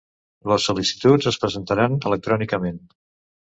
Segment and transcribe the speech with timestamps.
[0.51, 2.83] Les sol·licituds es presentaran electrònicament.